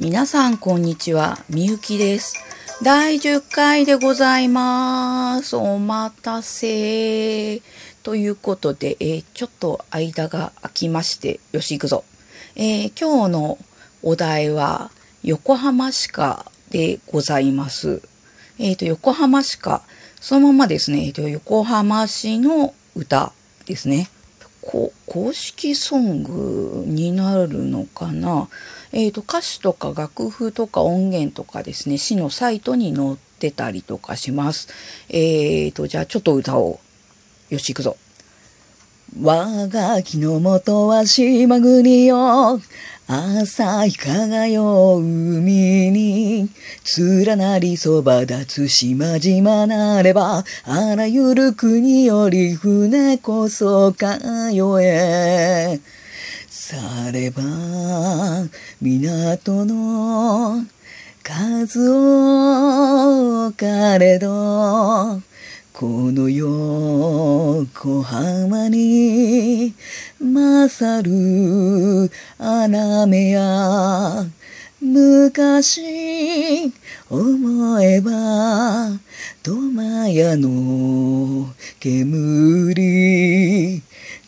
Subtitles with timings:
[0.00, 2.36] 皆さんこんにちは、みゆきです。
[2.84, 5.56] 第10回でございます。
[5.56, 7.60] お待たせ。
[8.04, 12.04] ということで、えーちょっと間が空きまして、よし行くぞ。
[12.54, 13.58] えー今日の
[14.04, 14.92] お題は、
[15.24, 18.00] 横浜市歌でございます。
[18.60, 19.82] えっ、と、横浜市歌。
[20.20, 23.32] そのままですね、えーと、横浜市の歌
[23.66, 24.08] ですね。
[24.62, 28.48] 公式ソングになるのかな、
[28.92, 34.68] えー、と歌詞とか楽譜とか音源とかですね市のサイトに載ってたりとかします。
[35.08, 36.80] えー、とじゃあちょっと歌お
[37.50, 37.54] う。
[37.54, 37.96] よし行くぞ。
[39.22, 42.60] 我が木の元は島国よ。
[43.10, 46.50] 朝日輝う海に、
[46.98, 54.06] 連なりそば立つ島々なれば、あらゆる国より船こそ通
[54.82, 55.80] え。
[56.68, 56.76] さ
[57.10, 57.42] れば、
[58.78, 60.66] 港の
[61.22, 65.22] 数多かれど、
[65.72, 69.72] この横浜に
[70.20, 74.26] 勝る穴目や
[74.80, 76.70] 昔
[77.10, 78.90] 思えば
[79.42, 81.46] 苫屋の
[81.80, 82.74] 煙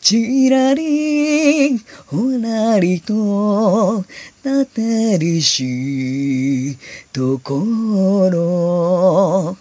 [0.01, 4.05] ちらりほらりと
[4.43, 6.79] 立てりし
[7.13, 9.57] ところ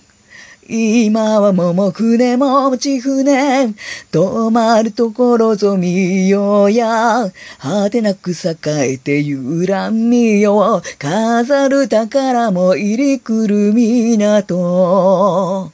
[0.72, 3.73] 今は桃船もち船、
[4.12, 8.58] 止まるところぞ見ようや、果てなく栄
[8.94, 15.72] えてゆらみよう、飾る宝も入り来る港。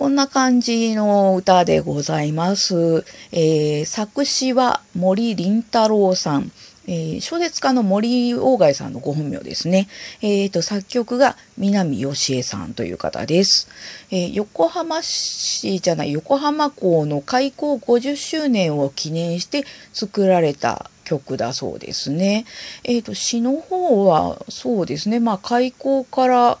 [0.00, 3.04] こんな感じの歌でございます。
[3.32, 6.50] えー作詞は森林太郎さん。
[6.86, 9.88] えー小説家の森鴎外さんのご本名ですね。
[10.22, 13.68] えーと、作曲が南義恵さんという方です。
[14.10, 22.46] えー横浜市じゃない、横浜港の開港50周年を記念して作られた曲だそうですね。
[22.84, 26.58] えーと、詩の方はそうですね、まあ開港から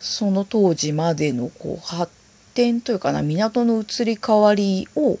[0.00, 2.10] その当時までのこう発
[2.54, 5.18] 展というかな港の移り変わりを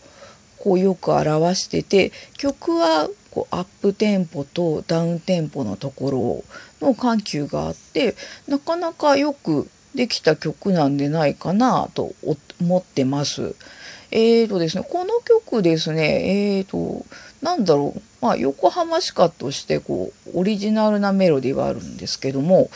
[0.58, 6.44] こうよく表してて曲はこうアップテンポとダウンテンポのとこ
[6.80, 8.14] ろの緩急があって
[8.46, 12.12] なかなかよくできた曲なんでないかなと
[12.60, 13.54] 思ってます。
[14.14, 17.06] えーとですね、この曲ですね、えーと、
[17.40, 22.68] なんだろう、まあ、横浜市歌としてこうオリジナルなメロディーはあるんですけども、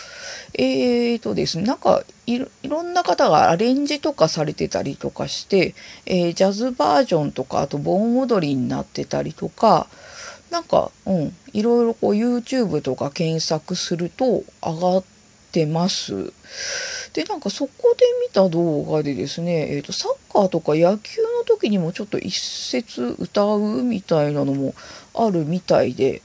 [0.54, 5.74] えーとですね、なんかいろいろんな方がアレンジとかされてたりとかして、
[6.06, 9.88] えージャズバージョンとかあと盆踊りになってたりとか
[10.50, 15.04] なんかうんいろいろこう YouTube とか検索すると上がっ
[15.52, 16.32] てます。
[17.12, 24.74] でなんかそこで見た動画でですね、えー、とサッーとか野球の時にもちょっと一節歌うみたいなのも
[25.14, 26.22] あるみたいで。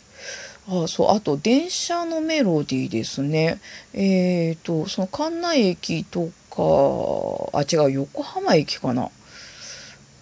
[0.67, 3.59] あそうあと電車のメロディーですね。
[3.93, 9.09] えっ、とその関内駅とかあ違う横浜駅かな。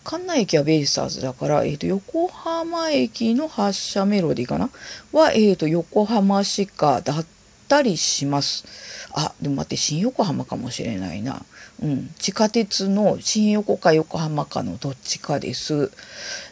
[0.05, 4.69] 関内駅はベイスターズだから、えー、と横浜駅の発車メロディーかな。
[5.11, 7.38] は、えー、と横浜市歌だった
[7.69, 8.65] たりします。
[9.13, 11.45] あでも待って新横浜かもしれないな。
[11.81, 15.91] うん、地下鉄の新横か横浜かのどっちかです。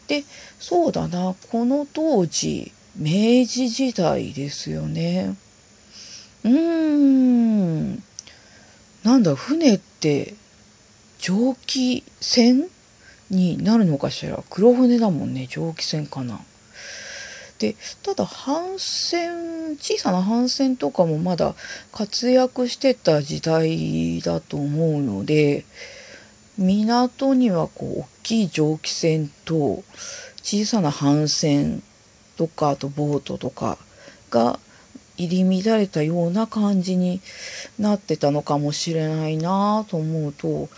[0.07, 0.23] で
[0.59, 5.35] そうだなこの当時明治時代ですよね。
[6.45, 8.03] うーん
[9.03, 10.35] なんだ船って
[11.19, 12.67] 蒸気船
[13.29, 14.41] になるのかしら？
[14.49, 16.39] 黒船だもんね蒸気船かな。
[17.59, 21.55] でただ帆船小さな帆船とかもまだ
[21.91, 25.65] 活躍してた時代だと思うので
[26.57, 29.83] 港にはこう大きい蒸気船と
[30.41, 31.83] 小さな帆船
[32.37, 33.77] とかあとボートとか
[34.29, 34.59] が
[35.17, 37.21] 入り乱れたような感じに
[37.79, 40.69] なってたのかもしれないなと思うと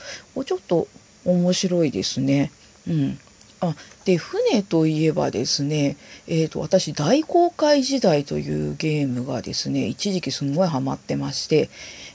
[0.46, 0.88] ちょっと
[1.26, 2.52] 面白いですね。
[2.88, 3.20] うん、
[3.62, 3.76] あ
[4.06, 5.98] で船といえばですね、
[6.28, 11.70] えー、と私大航海時代というゲームがですね一時期すごいハマってまして、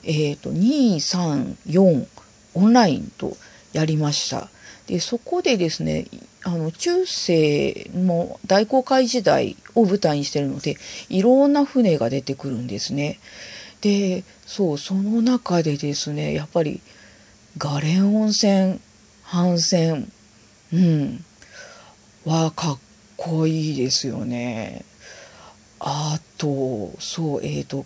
[0.05, 2.06] えー、と234
[2.55, 3.37] オンラインと
[3.73, 4.49] やりました。
[4.87, 6.06] でそこでですね
[6.44, 10.76] あの中世も大航海時代を舞台にしてるので
[11.08, 13.19] いろんな船が出てくるんですね。
[13.81, 16.81] でそうその中でですねやっぱり
[17.58, 18.81] ガレン温泉
[19.23, 20.11] 帆船
[20.73, 21.25] うん
[22.25, 22.79] はかっ
[23.17, 24.85] こいいですよね。
[25.79, 27.85] あとそうえっ、ー、と、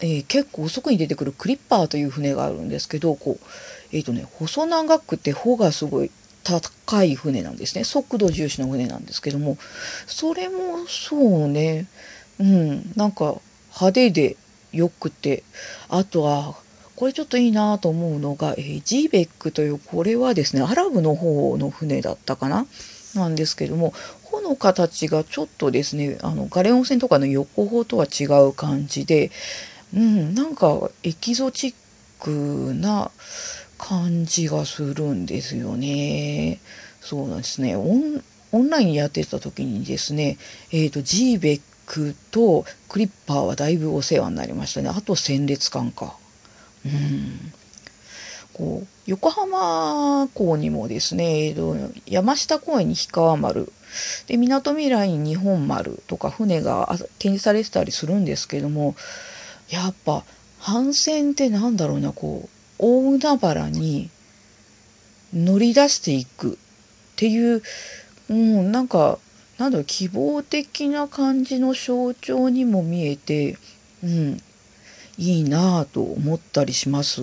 [0.00, 3.44] えー、結構遅くに出てくるクリッパーという船があるんですけどこう
[3.92, 6.10] えっ、ー、とね細長くて帆がすごい
[6.44, 7.84] 高い船なんですね。
[7.84, 9.58] 速度重視の船なんですけども。
[10.06, 11.86] それもそうね。
[12.38, 14.36] うんなんか派手で
[14.72, 15.42] よくて。
[15.88, 16.54] あとは
[16.94, 22.66] これちょっといいなと思うのが、えー、ジーベックというこれはですねアラブの方の船だったかな。
[23.14, 29.30] なんですけども帆の形がちょっとですねあのガレオン船とかの横帆とは違う感じで、
[29.94, 31.74] うん、なんかエキゾチッ
[32.20, 33.10] クな
[33.78, 36.58] 感じがするんですよね。
[37.00, 37.76] そうなんですね。
[37.76, 40.36] オンラインやってた時にですね、
[40.72, 44.90] えっ、ー、と、ジーベックとクリッパーはだいぶお世話になりましたね。
[44.90, 46.16] あと戦列艦か。
[46.84, 47.52] うん。
[48.52, 53.72] こう横浜港にもですね、えーと、山下公園に氷川丸
[54.26, 58.94] でみなとみらいに日本丸とか船が展示されてたりするんですけども
[59.70, 60.24] やっぱ
[60.60, 62.48] 帆船ってなんだろうなこう
[62.78, 64.10] 大海原に
[65.32, 66.56] 乗り出していくっ
[67.16, 67.62] ていう、
[68.30, 69.18] うん、なんか
[69.58, 73.58] なんだろう希望的な感じの象徴にも見えて、
[74.02, 74.40] うん、
[75.18, 77.22] いいなぁと思ったりします。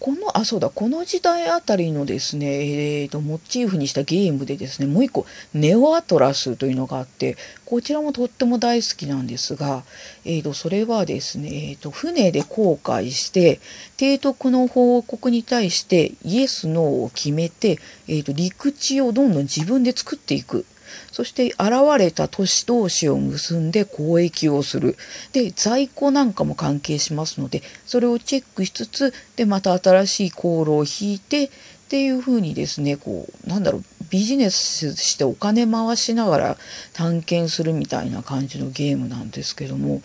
[0.00, 9.84] この、あ、そうだ、この時代あたりのですね、えーと、モチーフにしたゲームでですね、もう一個、ネオアトラスというのがあって、こちらもとっても大好きなんですが、
[10.24, 13.60] えーと、それはですね、えーと、船で航海して、
[13.98, 20.64] 提督の報告に対してイエス、ノーを決めて、えーと、陸地をどんどん自分で作っていく。
[21.12, 21.60] そして現
[21.98, 24.96] れた都市同士を結んで交易をする。
[25.32, 31.50] で、在庫なんかも関係しますので、それをチェックしつつ、で、また新しい航路を引いて、っ
[31.90, 36.56] ていうふうにですね、こう、なんだろう、ビジネスしてお金回しながら
[36.92, 40.02] 探検するみたいな感じのゲームなんですけども、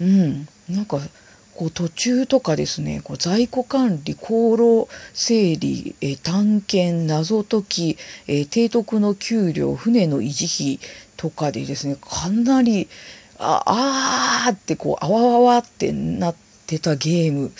[0.00, 0.98] うん、なんか
[1.62, 12.88] こう途中とかですねこう在庫管理航路整理、え探検謎解き、え提督の給料船の維持費とかでですねかなり
[13.38, 16.34] ああーってこうあわわわってなっ
[16.66, 17.52] てたゲーム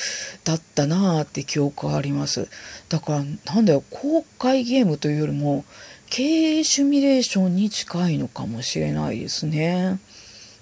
[0.43, 2.48] だったなーって記憶があります。
[2.88, 5.64] だからなんだよ公開ゲームというよりも
[6.10, 6.25] 経
[6.58, 10.00] 営シミュレーションに近いのかもしれないですね。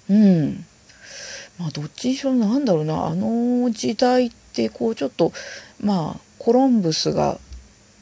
[0.07, 0.65] うん。
[1.61, 3.05] まあどっちにしろなんだろうな。
[3.05, 5.31] あの時代ってこうちょっと
[5.79, 7.39] まあコロンブスが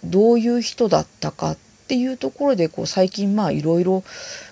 [0.03, 1.57] どういう人だったかっ
[1.87, 4.03] ていうところでこう最近まあいろいろ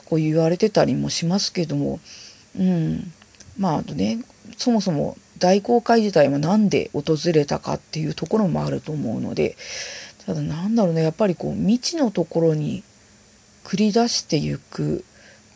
[0.06, 2.00] こう言われてたりもしますけども。
[2.60, 3.14] うん。
[3.58, 4.20] まああとね
[4.58, 9.56] そもそも大航海時代は何で訪れたかっていうところもあると思うので。
[10.26, 12.84] ただなんだろうねやっぱりこう未知のところに
[13.64, 15.06] 繰り出していく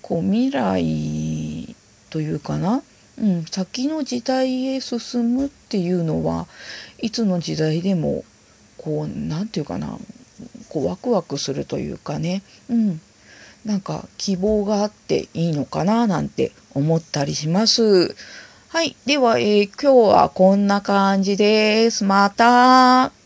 [0.01, 1.75] こう未来
[2.09, 2.81] というかな。
[3.21, 6.47] うん、先の時代へ進むっていうのは
[6.99, 8.25] いつの時代でも
[8.77, 9.99] こう何て言うかな
[10.69, 13.01] こうワクワクするというかね、うん、
[13.63, 18.15] なんか希望があっていいのかななんて思ったりします。
[18.69, 18.95] はい。
[19.05, 22.05] では、えー、今日はこんな感じです。
[22.05, 23.20] また。